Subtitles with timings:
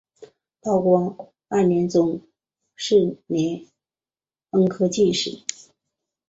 [0.63, 1.15] 道光
[1.47, 2.19] 二年中
[2.75, 3.67] 壬午
[4.49, 5.43] 恩科进士。